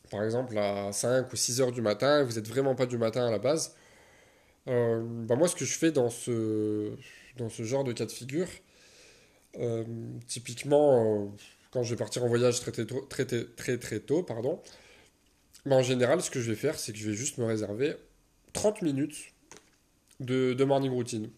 Par 0.09 0.23
exemple 0.23 0.57
à 0.57 0.91
5 0.91 1.31
ou 1.31 1.35
6 1.35 1.61
heures 1.61 1.71
du 1.71 1.81
matin, 1.81 2.23
vous 2.23 2.33
n'êtes 2.33 2.47
vraiment 2.47 2.75
pas 2.75 2.85
du 2.85 2.97
matin 2.97 3.25
à 3.25 3.31
la 3.31 3.39
base. 3.39 3.75
Euh, 4.67 5.01
bah 5.03 5.35
moi, 5.35 5.47
ce 5.47 5.55
que 5.55 5.65
je 5.65 5.77
fais 5.77 5.91
dans 5.91 6.09
ce, 6.09 6.91
dans 7.37 7.49
ce 7.49 7.63
genre 7.63 7.83
de 7.83 7.93
cas 7.93 8.05
de 8.05 8.11
figure, 8.11 8.47
euh, 9.57 9.83
typiquement, 10.27 11.25
euh, 11.25 11.27
quand 11.71 11.83
je 11.83 11.91
vais 11.91 11.97
partir 11.97 12.23
en 12.23 12.27
voyage 12.27 12.59
très 12.61 12.71
très 12.71 12.85
tôt, 12.85 13.01
très, 13.09 13.25
très, 13.25 13.77
très, 13.77 13.99
tôt 13.99 14.23
pardon, 14.23 14.61
bah, 15.65 15.75
en 15.75 15.83
général, 15.83 16.21
ce 16.21 16.31
que 16.31 16.39
je 16.39 16.49
vais 16.49 16.55
faire, 16.55 16.79
c'est 16.79 16.91
que 16.91 16.97
je 16.97 17.09
vais 17.09 17.15
juste 17.15 17.37
me 17.37 17.45
réserver 17.45 17.95
30 18.53 18.81
minutes 18.81 19.33
de, 20.19 20.63
morning 20.63 20.91
routine. 20.91 21.29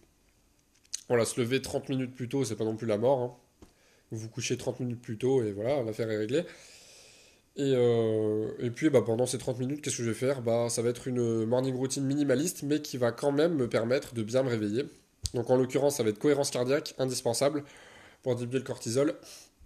Voilà, 1.08 1.24
se 1.24 1.40
lever 1.40 1.60
30 1.60 1.88
minutes 1.88 2.14
plus 2.14 2.28
tôt, 2.28 2.44
c'est 2.44 2.56
pas 2.56 2.64
non 2.64 2.76
plus 2.76 2.86
la 2.86 2.98
mort. 2.98 3.20
Hein. 3.20 3.66
Vous 4.10 4.18
vous 4.18 4.28
couchez 4.28 4.56
30 4.56 4.80
minutes 4.80 5.02
plus 5.02 5.18
tôt 5.18 5.42
et 5.42 5.52
voilà, 5.52 5.82
l'affaire 5.82 6.10
est 6.10 6.16
réglée. 6.16 6.44
Et, 7.56 7.72
euh, 7.76 8.50
et 8.58 8.70
puis 8.70 8.90
bah, 8.90 9.02
pendant 9.02 9.26
ces 9.26 9.38
30 9.38 9.58
minutes, 9.58 9.82
qu'est-ce 9.82 9.98
que 9.98 10.02
je 10.02 10.08
vais 10.08 10.14
faire? 10.14 10.42
Bah, 10.42 10.68
Ça 10.70 10.82
va 10.82 10.88
être 10.88 11.06
une 11.06 11.44
morning 11.44 11.74
routine 11.74 12.04
minimaliste, 12.04 12.62
mais 12.62 12.80
qui 12.80 12.96
va 12.96 13.12
quand 13.12 13.32
même 13.32 13.54
me 13.54 13.68
permettre 13.68 14.14
de 14.14 14.22
bien 14.22 14.42
me 14.42 14.48
réveiller. 14.48 14.84
Donc 15.34 15.50
en 15.50 15.56
l'occurrence, 15.56 15.96
ça 15.96 16.02
va 16.02 16.10
être 16.10 16.18
cohérence 16.18 16.50
cardiaque, 16.50 16.94
indispensable 16.98 17.64
pour 18.22 18.34
diminuer 18.36 18.58
le 18.58 18.64
cortisol, 18.64 19.14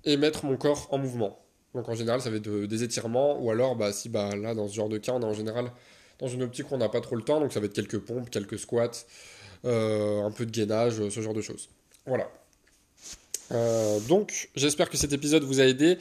et 0.04 0.16
mettre 0.16 0.44
mon 0.44 0.56
corps 0.56 0.88
en 0.90 0.98
mouvement. 0.98 1.38
Donc 1.78 1.88
en 1.88 1.94
général, 1.94 2.20
ça 2.20 2.28
va 2.28 2.38
être 2.38 2.48
des 2.48 2.82
étirements, 2.82 3.40
ou 3.40 3.52
alors 3.52 3.76
bah, 3.76 3.92
si 3.92 4.08
bah, 4.08 4.34
là, 4.34 4.52
dans 4.52 4.66
ce 4.66 4.74
genre 4.74 4.88
de 4.88 4.98
cas, 4.98 5.12
on 5.12 5.20
est 5.20 5.24
en 5.24 5.32
général 5.32 5.70
dans 6.18 6.26
une 6.26 6.42
optique 6.42 6.72
où 6.72 6.74
on 6.74 6.78
n'a 6.78 6.88
pas 6.88 7.00
trop 7.00 7.14
le 7.14 7.22
temps, 7.22 7.38
donc 7.38 7.52
ça 7.52 7.60
va 7.60 7.66
être 7.66 7.72
quelques 7.72 8.00
pompes, 8.00 8.30
quelques 8.30 8.58
squats, 8.58 8.90
euh, 9.64 10.24
un 10.24 10.32
peu 10.32 10.44
de 10.44 10.50
gainage, 10.50 10.94
ce 11.08 11.20
genre 11.20 11.34
de 11.34 11.40
choses. 11.40 11.68
Voilà. 12.04 12.28
Euh, 13.52 14.00
donc 14.08 14.50
j'espère 14.56 14.90
que 14.90 14.96
cet 14.96 15.12
épisode 15.12 15.44
vous 15.44 15.60
a 15.60 15.66
aidé. 15.66 15.98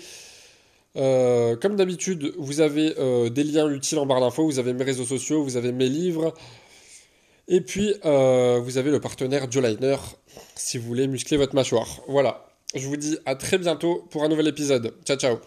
Euh, 0.96 1.56
comme 1.56 1.76
d'habitude, 1.76 2.34
vous 2.40 2.60
avez 2.60 2.96
des 3.30 3.44
liens 3.44 3.70
utiles 3.70 4.00
en 4.00 4.08
barre 4.08 4.22
d'infos, 4.22 4.46
vous 4.46 4.58
avez 4.58 4.74
mes 4.74 4.84
réseaux 4.84 5.06
sociaux, 5.06 5.44
vous 5.44 5.58
avez 5.58 5.72
mes 5.72 5.90
livres, 5.90 6.34
et 7.48 7.62
puis 7.62 7.94
vous 8.02 8.78
avez 8.80 8.90
le 8.90 9.00
partenaire 9.00 9.46
Joe 9.52 9.64
Liner 9.64 9.98
si 10.56 10.80
vous 10.80 10.88
voulez 10.88 11.06
muscler 11.06 11.38
votre 11.38 11.54
mâchoire. 11.54 12.02
Voilà, 12.08 12.50
je 12.74 12.88
vous 12.88 12.98
dis 12.98 13.20
à 13.28 13.36
très 13.36 13.60
bientôt 13.60 14.08
pour 14.10 14.24
un 14.24 14.28
nouvel 14.28 14.48
épisode. 14.48 14.96
Ciao 15.06 15.18
ciao 15.18 15.38